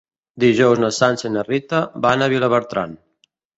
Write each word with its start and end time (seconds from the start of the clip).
Dilluns 0.43 0.81
na 0.83 0.89
Sança 1.01 1.27
i 1.29 1.31
na 1.35 1.45
Rita 1.51 1.83
van 2.07 2.25
a 2.29 2.33
Vilabertran. 2.35 3.01